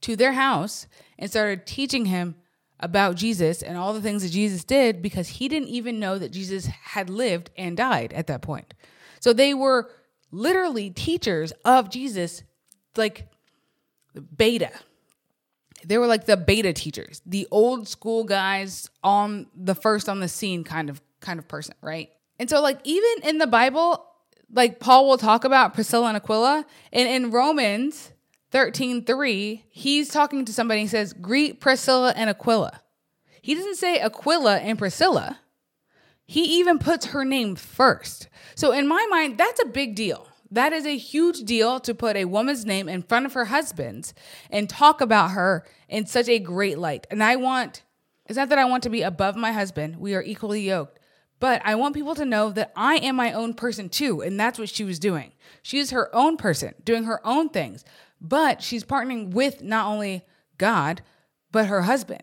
to 0.00 0.16
their 0.16 0.32
house 0.32 0.88
and 1.18 1.30
started 1.30 1.64
teaching 1.64 2.06
him 2.06 2.34
about 2.80 3.16
Jesus 3.16 3.62
and 3.62 3.76
all 3.76 3.92
the 3.92 4.00
things 4.00 4.22
that 4.22 4.30
Jesus 4.30 4.64
did 4.64 5.00
because 5.00 5.28
he 5.28 5.48
didn't 5.48 5.68
even 5.68 6.00
know 6.00 6.18
that 6.18 6.32
Jesus 6.32 6.66
had 6.66 7.08
lived 7.08 7.50
and 7.56 7.76
died 7.76 8.12
at 8.12 8.26
that 8.28 8.42
point. 8.42 8.74
So 9.20 9.32
they 9.32 9.54
were 9.54 9.90
literally 10.30 10.90
teachers 10.90 11.52
of 11.64 11.88
Jesus 11.88 12.42
like 12.96 13.28
beta 14.36 14.70
they 15.88 15.96
were 15.96 16.06
like 16.06 16.26
the 16.26 16.36
beta 16.36 16.72
teachers, 16.72 17.22
the 17.24 17.48
old 17.50 17.88
school 17.88 18.24
guys 18.24 18.90
on 19.02 19.46
the 19.56 19.74
first 19.74 20.08
on 20.08 20.20
the 20.20 20.28
scene 20.28 20.62
kind 20.62 20.90
of 20.90 21.00
kind 21.20 21.38
of 21.38 21.48
person, 21.48 21.74
right? 21.80 22.10
And 22.38 22.48
so 22.48 22.60
like 22.60 22.78
even 22.84 23.10
in 23.24 23.38
the 23.38 23.46
Bible, 23.46 24.04
like 24.52 24.80
Paul 24.80 25.08
will 25.08 25.16
talk 25.16 25.44
about 25.44 25.72
Priscilla 25.72 26.08
and 26.08 26.16
Aquila, 26.16 26.66
and 26.92 27.08
in 27.08 27.30
Romans 27.30 28.12
13 28.50 29.04
3, 29.04 29.64
he's 29.70 30.08
talking 30.08 30.44
to 30.44 30.52
somebody 30.52 30.82
he 30.82 30.86
says, 30.86 31.14
Greet 31.14 31.58
Priscilla 31.58 32.12
and 32.14 32.28
Aquila. 32.28 32.82
He 33.40 33.54
doesn't 33.54 33.76
say 33.76 33.98
Aquila 33.98 34.58
and 34.58 34.78
Priscilla. 34.78 35.40
He 36.26 36.58
even 36.58 36.78
puts 36.78 37.06
her 37.06 37.24
name 37.24 37.56
first. 37.56 38.28
So 38.54 38.72
in 38.72 38.86
my 38.86 39.06
mind, 39.08 39.38
that's 39.38 39.62
a 39.62 39.66
big 39.66 39.94
deal. 39.94 40.28
That 40.50 40.72
is 40.72 40.86
a 40.86 40.96
huge 40.96 41.40
deal 41.40 41.80
to 41.80 41.94
put 41.94 42.16
a 42.16 42.24
woman's 42.24 42.64
name 42.64 42.88
in 42.88 43.02
front 43.02 43.26
of 43.26 43.34
her 43.34 43.46
husband's 43.46 44.14
and 44.50 44.68
talk 44.68 45.00
about 45.00 45.32
her 45.32 45.64
in 45.88 46.06
such 46.06 46.28
a 46.28 46.38
great 46.38 46.78
light. 46.78 47.06
And 47.10 47.22
I 47.22 47.36
want, 47.36 47.82
it's 48.26 48.36
not 48.36 48.48
that 48.48 48.58
I 48.58 48.64
want 48.64 48.82
to 48.84 48.90
be 48.90 49.02
above 49.02 49.36
my 49.36 49.52
husband, 49.52 49.96
we 49.96 50.14
are 50.14 50.22
equally 50.22 50.62
yoked, 50.62 50.98
but 51.40 51.60
I 51.64 51.74
want 51.74 51.94
people 51.94 52.14
to 52.14 52.24
know 52.24 52.50
that 52.50 52.72
I 52.74 52.96
am 52.96 53.16
my 53.16 53.32
own 53.32 53.54
person 53.54 53.88
too. 53.88 54.22
And 54.22 54.40
that's 54.40 54.58
what 54.58 54.68
she 54.68 54.84
was 54.84 54.98
doing. 54.98 55.32
She 55.62 55.78
is 55.78 55.90
her 55.90 56.14
own 56.14 56.36
person, 56.36 56.74
doing 56.82 57.04
her 57.04 57.24
own 57.26 57.50
things, 57.50 57.84
but 58.20 58.62
she's 58.62 58.84
partnering 58.84 59.30
with 59.32 59.62
not 59.62 59.86
only 59.86 60.24
God, 60.56 61.02
but 61.52 61.66
her 61.66 61.82
husband. 61.82 62.22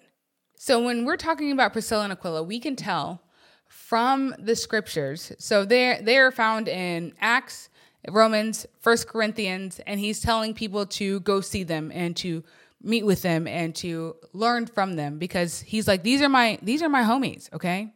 So 0.55 0.84
when 0.84 1.05
we're 1.05 1.17
talking 1.17 1.51
about 1.51 1.74
Priscilla 1.74 2.03
and 2.03 2.13
Aquila, 2.13 2.44
we 2.44 2.60
can 2.60 2.75
tell 2.75 3.22
from 3.67 4.34
the 4.39 4.55
scriptures. 4.55 5.32
So 5.38 5.65
they're 5.65 6.01
they're 6.01 6.32
found 6.32 6.67
in 6.67 7.13
Acts 7.20 7.70
Romans, 8.09 8.65
First 8.79 9.07
Corinthians, 9.07 9.79
and 9.85 10.00
he's 10.00 10.21
telling 10.21 10.53
people 10.53 10.85
to 10.85 11.19
go 11.21 11.41
see 11.41 11.63
them 11.63 11.91
and 11.93 12.15
to 12.17 12.43
meet 12.81 13.05
with 13.05 13.21
them 13.21 13.47
and 13.47 13.75
to 13.75 14.15
learn 14.33 14.67
from 14.67 14.93
them 14.95 15.17
because 15.17 15.62
he's 15.62 15.88
like, 15.88 16.03
these 16.03 16.21
are 16.21 16.29
my 16.29 16.59
these 16.62 16.81
are 16.81 16.89
my 16.89 17.03
homies, 17.03 17.51
okay? 17.53 17.93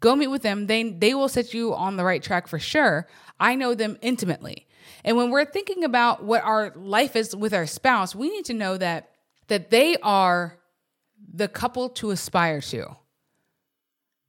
Go 0.00 0.14
meet 0.16 0.28
with 0.28 0.42
them. 0.42 0.66
They 0.66 0.90
they 0.90 1.14
will 1.14 1.28
set 1.28 1.54
you 1.54 1.74
on 1.74 1.96
the 1.96 2.04
right 2.04 2.22
track 2.22 2.46
for 2.46 2.58
sure. 2.58 3.08
I 3.40 3.54
know 3.54 3.74
them 3.74 3.98
intimately. 4.02 4.66
And 5.04 5.16
when 5.16 5.30
we're 5.30 5.44
thinking 5.44 5.84
about 5.84 6.22
what 6.22 6.42
our 6.44 6.72
life 6.76 7.16
is 7.16 7.34
with 7.34 7.52
our 7.52 7.66
spouse, 7.66 8.14
we 8.14 8.30
need 8.30 8.44
to 8.46 8.54
know 8.54 8.76
that 8.76 9.10
that 9.48 9.70
they 9.70 9.96
are 10.02 10.58
the 11.34 11.48
couple 11.48 11.88
to 11.88 12.10
aspire 12.10 12.60
to. 12.60 12.96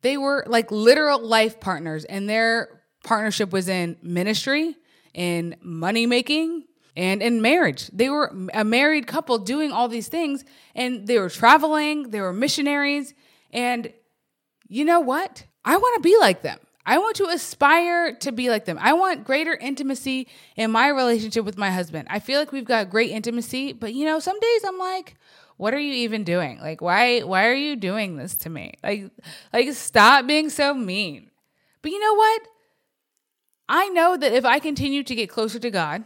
They 0.02 0.18
were 0.18 0.44
like 0.48 0.72
literal 0.72 1.20
life 1.20 1.60
partners 1.60 2.04
and 2.06 2.30
their 2.30 2.82
partnership 3.04 3.52
was 3.52 3.70
in 3.70 3.98
ministry, 4.02 4.76
in 5.14 5.56
money 5.62 6.06
making 6.06 6.66
and 6.96 7.22
in 7.22 7.42
marriage. 7.42 7.88
They 7.88 8.10
were 8.10 8.34
a 8.54 8.64
married 8.64 9.08
couple 9.08 9.38
doing 9.40 9.72
all 9.72 9.88
these 9.88 10.08
things 10.08 10.44
and 10.76 11.08
they 11.08 11.18
were 11.18 11.30
traveling, 11.30 12.12
they 12.12 12.22
were 12.22 12.34
missionaries. 12.34 13.14
And 13.52 13.94
you 14.68 14.86
know 14.86 15.00
what? 15.00 15.46
I 15.66 15.78
want 15.78 15.96
to 15.96 16.02
be 16.02 16.18
like 16.20 16.42
them. 16.42 16.60
I 16.86 16.98
want 16.98 17.16
to 17.18 17.28
aspire 17.28 18.14
to 18.18 18.32
be 18.34 18.50
like 18.50 18.66
them. 18.66 18.78
I 18.82 18.94
want 18.94 19.24
greater 19.24 19.54
intimacy 19.54 20.28
in 20.58 20.72
my 20.72 20.90
relationship 20.90 21.46
with 21.46 21.58
my 21.58 21.72
husband. 21.72 22.08
I 22.12 22.20
feel 22.20 22.40
like 22.40 22.52
we've 22.52 22.66
got 22.66 22.90
great 22.90 23.12
intimacy, 23.12 23.72
but 23.72 23.94
you 23.94 24.06
know, 24.06 24.20
some 24.20 24.38
days 24.38 24.64
I'm 24.68 24.78
like, 24.78 25.16
what 25.58 25.74
are 25.74 25.80
you 25.80 25.94
even 25.94 26.24
doing? 26.24 26.60
Like 26.60 26.82
why 26.82 27.22
why 27.22 27.48
are 27.48 27.54
you 27.54 27.76
doing 27.76 28.18
this 28.18 28.36
to 28.38 28.50
me? 28.50 28.74
Like 28.84 29.12
like 29.54 29.72
stop 29.74 30.28
being 30.28 30.50
so 30.50 30.74
mean. 30.74 31.30
But 31.82 31.92
you 31.92 32.00
know 32.00 32.14
what? 32.16 32.42
I 33.76 33.90
know 33.90 34.16
that 34.16 34.34
if 34.34 34.46
I 34.46 34.60
continue 34.60 35.02
to 35.02 35.16
get 35.16 35.32
closer 35.32 35.58
to 35.58 35.72
God, 35.72 36.04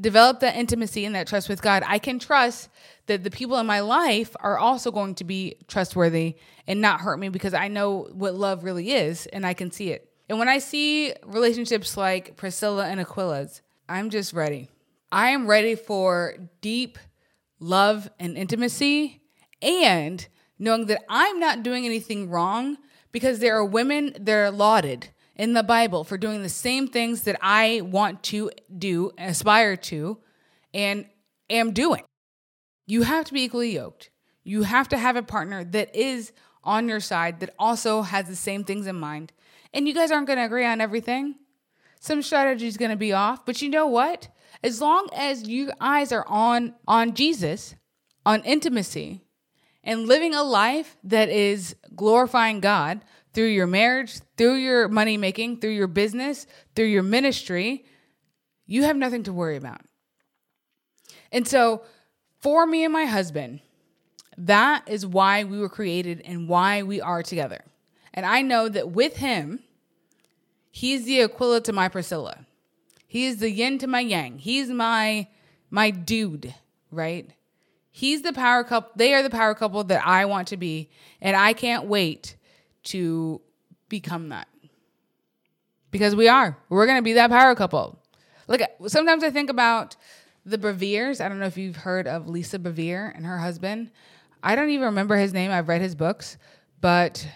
develop 0.00 0.40
that 0.40 0.56
intimacy 0.56 1.04
and 1.04 1.14
that 1.14 1.26
trust 1.26 1.46
with 1.46 1.60
God, 1.60 1.82
I 1.86 1.98
can 1.98 2.18
trust 2.18 2.70
that 3.04 3.22
the 3.22 3.30
people 3.30 3.58
in 3.58 3.66
my 3.66 3.80
life 3.80 4.34
are 4.40 4.58
also 4.58 4.90
going 4.90 5.14
to 5.16 5.24
be 5.24 5.56
trustworthy 5.68 6.36
and 6.66 6.80
not 6.80 7.02
hurt 7.02 7.18
me 7.18 7.28
because 7.28 7.52
I 7.52 7.68
know 7.68 8.08
what 8.14 8.34
love 8.34 8.64
really 8.64 8.92
is 8.92 9.26
and 9.26 9.44
I 9.44 9.52
can 9.52 9.70
see 9.70 9.90
it. 9.90 10.10
And 10.30 10.38
when 10.38 10.48
I 10.48 10.56
see 10.56 11.12
relationships 11.26 11.98
like 11.98 12.34
Priscilla 12.38 12.86
and 12.86 12.98
Aquila's, 12.98 13.60
I'm 13.90 14.08
just 14.08 14.32
ready. 14.32 14.70
I 15.12 15.28
am 15.28 15.46
ready 15.46 15.74
for 15.74 16.38
deep 16.62 16.98
love 17.60 18.08
and 18.18 18.38
intimacy 18.38 19.20
and 19.60 20.26
knowing 20.58 20.86
that 20.86 21.04
I'm 21.10 21.38
not 21.40 21.62
doing 21.62 21.84
anything 21.84 22.30
wrong 22.30 22.78
because 23.12 23.40
there 23.40 23.54
are 23.54 23.66
women 23.66 24.16
that 24.18 24.32
are 24.34 24.50
lauded 24.50 25.10
in 25.36 25.52
the 25.52 25.62
Bible 25.62 26.02
for 26.02 26.18
doing 26.18 26.42
the 26.42 26.48
same 26.48 26.88
things 26.88 27.22
that 27.22 27.38
I 27.40 27.82
want 27.82 28.22
to 28.24 28.50
do, 28.76 29.12
aspire 29.18 29.76
to, 29.76 30.18
and 30.74 31.06
am 31.48 31.72
doing. 31.72 32.02
You 32.86 33.02
have 33.02 33.26
to 33.26 33.32
be 33.32 33.42
equally 33.42 33.74
yoked. 33.74 34.10
You 34.42 34.62
have 34.62 34.88
to 34.88 34.98
have 34.98 35.16
a 35.16 35.22
partner 35.22 35.64
that 35.64 35.94
is 35.94 36.32
on 36.64 36.88
your 36.88 37.00
side 37.00 37.40
that 37.40 37.54
also 37.58 38.02
has 38.02 38.26
the 38.26 38.36
same 38.36 38.64
things 38.64 38.86
in 38.86 38.96
mind. 38.96 39.32
And 39.72 39.86
you 39.86 39.94
guys 39.94 40.10
aren't 40.10 40.26
going 40.26 40.38
to 40.38 40.44
agree 40.44 40.64
on 40.64 40.80
everything. 40.80 41.36
Some 42.00 42.22
strategy 42.22 42.66
is 42.66 42.76
going 42.76 42.90
to 42.90 42.96
be 42.96 43.12
off, 43.12 43.44
but 43.44 43.60
you 43.60 43.68
know 43.68 43.86
what? 43.86 44.28
As 44.62 44.80
long 44.80 45.08
as 45.14 45.48
your 45.48 45.72
eyes 45.80 46.12
are 46.12 46.26
on 46.26 46.74
on 46.88 47.14
Jesus, 47.14 47.74
on 48.24 48.42
intimacy, 48.42 49.22
and 49.84 50.06
living 50.06 50.34
a 50.34 50.42
life 50.42 50.96
that 51.04 51.28
is 51.28 51.76
glorifying 51.94 52.60
God, 52.60 53.00
through 53.36 53.48
your 53.48 53.66
marriage, 53.66 54.18
through 54.38 54.54
your 54.54 54.88
money 54.88 55.18
making, 55.18 55.60
through 55.60 55.72
your 55.72 55.86
business, 55.86 56.46
through 56.74 56.86
your 56.86 57.02
ministry, 57.02 57.84
you 58.64 58.84
have 58.84 58.96
nothing 58.96 59.24
to 59.24 59.32
worry 59.32 59.58
about. 59.58 59.82
And 61.30 61.46
so, 61.46 61.82
for 62.40 62.66
me 62.66 62.82
and 62.82 62.94
my 62.94 63.04
husband, 63.04 63.60
that 64.38 64.84
is 64.88 65.06
why 65.06 65.44
we 65.44 65.58
were 65.58 65.68
created 65.68 66.22
and 66.24 66.48
why 66.48 66.82
we 66.82 67.02
are 67.02 67.22
together. 67.22 67.62
And 68.14 68.24
I 68.24 68.40
know 68.40 68.70
that 68.70 68.92
with 68.92 69.18
him, 69.18 69.60
he's 70.70 71.04
the 71.04 71.20
Aquila 71.20 71.60
to 71.60 71.74
my 71.74 71.88
Priscilla. 71.88 72.46
He 73.06 73.26
is 73.26 73.36
the 73.36 73.50
yin 73.50 73.76
to 73.80 73.86
my 73.86 74.00
yang. 74.00 74.38
He's 74.38 74.70
my 74.70 75.28
my 75.68 75.90
dude, 75.90 76.54
right? 76.90 77.28
He's 77.90 78.22
the 78.22 78.32
power 78.32 78.64
couple. 78.64 78.92
They 78.96 79.12
are 79.12 79.22
the 79.22 79.28
power 79.28 79.54
couple 79.54 79.84
that 79.84 80.06
I 80.06 80.24
want 80.24 80.48
to 80.48 80.56
be, 80.56 80.88
and 81.20 81.36
I 81.36 81.52
can't 81.52 81.84
wait 81.84 82.34
to 82.86 83.40
become 83.88 84.30
that. 84.30 84.48
Because 85.90 86.14
we 86.14 86.28
are. 86.28 86.56
We're 86.68 86.86
to 86.86 87.02
be 87.02 87.14
that 87.14 87.30
power 87.30 87.54
couple. 87.54 87.98
Look, 88.48 88.60
sometimes 88.86 89.24
I 89.24 89.30
think 89.30 89.50
about 89.50 89.96
the 90.44 90.58
Beveres. 90.58 91.20
I 91.20 91.28
don't 91.28 91.38
know 91.38 91.46
if 91.46 91.56
you've 91.56 91.76
heard 91.76 92.06
of 92.06 92.28
Lisa 92.28 92.58
Bevere 92.58 93.14
and 93.14 93.26
her 93.26 93.38
husband. 93.38 93.90
I 94.42 94.54
don't 94.54 94.70
even 94.70 94.86
remember 94.86 95.16
his 95.16 95.32
name. 95.32 95.50
I've 95.50 95.68
read 95.68 95.80
his 95.80 95.94
books, 95.94 96.36
but 96.80 97.26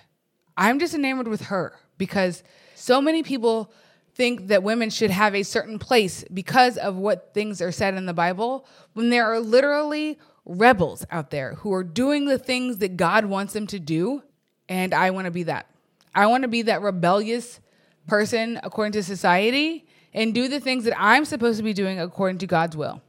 I'm 0.57 0.79
just 0.79 0.95
enamored 0.95 1.29
with 1.29 1.43
her 1.43 1.75
because 1.99 2.43
so 2.75 3.01
many 3.01 3.23
people 3.23 3.73
think 4.15 4.49
that 4.49 4.63
women 4.63 4.91
should 4.91 5.11
have 5.11 5.35
a 5.35 5.43
certain 5.43 5.79
place 5.79 6.25
because 6.33 6.77
of 6.77 6.97
what 6.97 7.33
things 7.35 7.61
are 7.63 7.73
said 7.73 7.95
in 7.95 8.07
the 8.07 8.15
Bible 8.15 8.67
when 8.93 9.11
there 9.11 9.27
are 9.27 9.41
literally 9.41 10.19
rebels 10.45 11.07
out 11.11 11.31
there 11.31 11.55
who 11.57 11.73
are 11.73 11.85
doing 11.85 12.27
the 12.27 12.39
things 12.39 12.79
that 12.79 12.97
God 12.97 13.25
wants 13.25 13.53
them 13.53 13.67
to 13.69 13.79
do 13.79 14.23
and 14.71 14.95
I 14.95 15.11
want 15.11 15.27
to 15.27 15.31
be 15.31 15.43
that. 15.43 15.67
I 16.15 16.27
want 16.27 16.43
to 16.43 16.49
be 16.49 16.63
that 16.63 16.81
rebellious 16.81 17.61
person 18.07 18.59
according 18.63 18.93
to 18.93 19.03
society 19.03 19.87
and 20.15 20.33
do 20.33 20.49
the 20.49 20.61
things 20.61 20.85
that 20.85 20.99
I'm 20.99 21.25
supposed 21.25 21.59
to 21.59 21.63
be 21.63 21.75
doing 21.75 22.01
according 22.01 22.39
to 22.39 22.47
God's 22.47 22.77
will. 22.77 23.03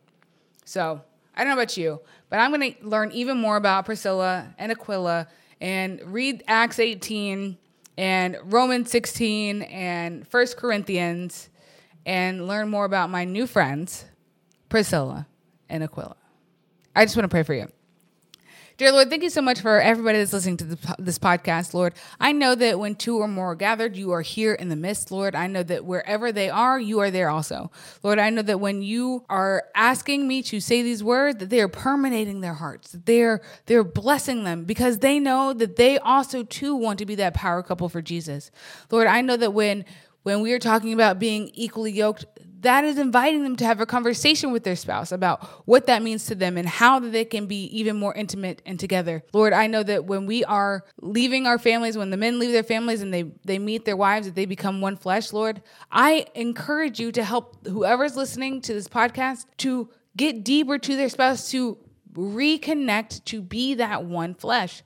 So 0.66 1.02
I 1.36 1.44
don't 1.44 1.50
know 1.50 1.62
about 1.62 1.78
you, 1.78 2.02
but 2.30 2.40
I'm 2.40 2.52
going 2.52 2.74
to 2.74 2.88
learn 2.88 3.12
even 3.12 3.38
more 3.38 3.56
about 3.56 3.86
Priscilla 3.86 4.54
and 4.58 4.72
Aquila 4.72 5.28
and 5.62 6.02
read 6.06 6.44
Acts 6.48 6.80
18 6.80 7.58
and 7.98 8.38
Romans 8.44 8.90
16 8.90 9.62
and 9.64 10.28
First 10.28 10.58
Corinthians 10.58 11.50
and 12.06 12.48
learn 12.48 12.70
more 12.70 12.86
about 12.86 13.10
my 13.10 13.24
new 13.26 13.46
friends, 13.46 14.06
Priscilla 14.70 15.28
and 15.70 15.84
Aquila. 15.84 16.16
I 16.96 17.06
just 17.06 17.16
want 17.16 17.26
to 17.26 17.30
pray 17.30 17.44
for 17.44 17.54
you. 17.54 17.68
Dear 18.82 18.94
Lord, 18.94 19.12
thank 19.12 19.22
you 19.22 19.30
so 19.30 19.44
much 19.44 19.62
for 19.62 19.80
everybody 19.80 20.18
that's 20.18 20.34
listening 20.34 20.58
to 20.58 20.66
this 20.98 21.20
podcast, 21.20 21.76
Lord. 21.76 21.94
I 22.20 22.32
know 22.32 22.56
that 22.56 22.80
when 22.80 22.96
two 22.96 23.20
or 23.20 23.28
more 23.28 23.52
are 23.52 23.56
gathered, 23.56 23.96
you 23.96 24.10
are 24.10 24.24
here 24.24 24.56
in 24.56 24.70
the 24.70 24.76
midst, 24.76 25.12
Lord. 25.12 25.36
I 25.36 25.46
know 25.46 25.62
that 25.62 25.86
wherever 25.86 26.32
they 26.32 26.50
are, 26.50 26.80
you 26.80 26.98
are 26.98 27.12
there 27.12 27.30
also. 27.30 27.70
Lord, 28.02 28.18
I 28.18 28.32
know 28.32 28.42
that 28.42 28.60
when 28.60 28.82
you 28.82 29.24
are 29.30 29.66
asking 29.76 30.28
me 30.28 30.42
to 30.42 30.60
say 30.60 30.82
these 30.82 31.04
words, 31.04 31.38
that 31.38 31.52
they 31.52 31.62
are 31.62 31.68
permeating 31.68 32.42
their 32.42 32.56
hearts, 32.56 32.94
that 32.94 33.06
they're 33.06 33.44
they're 33.68 33.84
blessing 33.84 34.46
them 34.46 34.64
because 34.64 34.98
they 34.98 35.20
know 35.20 35.54
that 35.54 35.76
they 35.76 36.00
also 36.00 36.42
too 36.42 36.76
want 36.76 36.98
to 36.98 37.06
be 37.06 37.14
that 37.14 37.36
power 37.36 37.62
couple 37.62 37.88
for 37.88 38.02
Jesus. 38.02 38.50
Lord, 38.90 39.06
I 39.06 39.22
know 39.22 39.38
that 39.38 39.54
when 39.54 39.86
when 40.24 40.42
we 40.42 40.54
are 40.54 40.60
talking 40.60 40.94
about 40.94 41.20
being 41.20 41.52
equally 41.54 41.92
yoked, 41.92 42.26
that 42.62 42.84
is 42.84 42.98
inviting 42.98 43.44
them 43.44 43.56
to 43.58 43.66
have 43.66 43.82
a 43.82 43.86
conversation 43.86 44.52
with 44.52 44.64
their 44.64 44.76
spouse 44.76 45.12
about 45.12 45.44
what 45.68 45.88
that 45.88 46.02
means 46.02 46.26
to 46.26 46.36
them 46.36 46.58
and 46.58 46.68
how 46.68 47.00
they 47.00 47.26
can 47.26 47.48
be 47.48 47.66
even 47.66 47.98
more 47.98 48.14
intimate 48.14 48.62
and 48.66 48.80
together. 48.80 49.24
Lord, 49.34 49.54
I 49.54 49.68
know 49.68 49.84
that 49.84 50.06
when 50.06 50.26
we 50.26 50.44
are 50.46 50.84
leaving 51.02 51.48
our 51.48 51.58
families, 51.58 51.98
when 51.98 52.12
the 52.12 52.18
men 52.18 52.40
leave 52.40 52.52
their 52.52 52.64
families 52.64 53.02
and 53.02 53.14
they, 53.14 53.32
they 53.46 53.60
meet 53.60 53.86
their 53.86 53.98
wives, 53.98 54.28
that 54.28 54.36
they 54.36 54.46
become 54.46 54.80
one 54.80 54.96
flesh, 54.96 55.34
Lord, 55.34 55.62
I 55.92 56.28
encourage 56.36 57.00
you 57.00 57.12
to 57.14 57.24
help 57.24 57.68
whoever's 57.68 58.16
listening 58.16 58.62
to 58.62 58.74
this 58.74 58.88
podcast 58.88 59.46
to 59.58 59.90
get 60.16 60.44
deeper 60.44 60.78
to 60.78 60.96
their 60.96 61.10
spouse, 61.10 61.50
to 61.52 61.78
reconnect 62.14 63.24
to 63.26 63.42
be 63.42 63.76
that 63.76 64.06
one 64.06 64.36
flesh. 64.36 64.84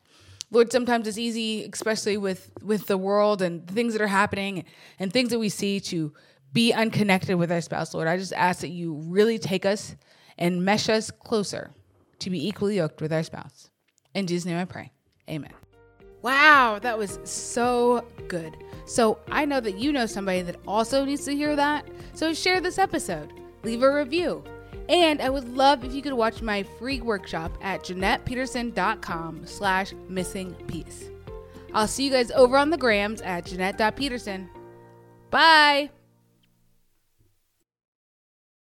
Lord, 0.51 0.72
sometimes 0.72 1.08
it's 1.08 1.17
easy, 1.17 1.70
especially 1.72 2.17
with 2.17 2.51
with 2.62 2.86
the 2.88 2.98
world 2.98 3.41
and 3.41 3.67
things 3.67 3.94
that 3.94 4.01
are 4.01 4.08
happening 4.08 4.63
and 5.00 5.12
things 5.12 5.32
that 5.32 5.39
we 5.39 5.50
see, 5.50 5.79
to 5.82 6.13
be 6.55 6.71
unconnected 6.74 7.35
with 7.35 7.51
our 7.51 7.59
spouse. 7.59 7.93
Lord, 7.93 8.07
I 8.07 8.17
just 8.17 8.33
ask 8.33 8.62
that 8.62 8.69
you 8.69 8.93
really 8.93 9.38
take 9.38 9.65
us 9.65 9.95
and 10.38 10.63
mesh 10.63 10.88
us 10.88 11.12
closer 11.12 11.71
to 12.19 12.29
be 12.29 12.47
equally 12.47 12.77
yoked 12.77 13.01
with 13.01 13.12
our 13.12 13.24
spouse. 13.24 13.69
In 14.15 14.25
Jesus' 14.25 14.45
name 14.45 14.57
I 14.57 14.63
pray. 14.63 14.91
Amen. 15.29 15.51
Wow, 16.21 16.79
that 16.81 16.97
was 16.97 17.19
so 17.25 18.07
good. 18.29 18.55
So 18.85 19.19
I 19.29 19.43
know 19.43 19.59
that 19.59 19.77
you 19.77 19.91
know 19.91 20.05
somebody 20.05 20.41
that 20.43 20.55
also 20.65 21.03
needs 21.03 21.25
to 21.25 21.35
hear 21.35 21.57
that. 21.57 21.88
So 22.13 22.33
share 22.33 22.62
this 22.62 22.79
episode, 22.79 23.33
leave 23.63 23.83
a 23.83 23.93
review. 23.93 24.41
And 24.88 25.21
I 25.21 25.29
would 25.29 25.57
love 25.57 25.83
if 25.83 25.93
you 25.93 26.01
could 26.01 26.13
watch 26.13 26.41
my 26.41 26.63
free 26.63 27.01
workshop 27.01 27.51
at 27.62 27.83
JeanettePeterson.com 27.83 29.45
slash 29.45 29.93
missing 30.07 30.53
piece. 30.67 31.09
I'll 31.74 31.88
see 31.88 32.05
you 32.05 32.12
guys 32.12 32.31
over 32.31 32.57
on 32.57 32.69
the 32.69 32.77
grams 32.77 33.21
at 33.21 33.45
Jeanette.Peterson. 33.45 34.50
Bye. 35.31 35.89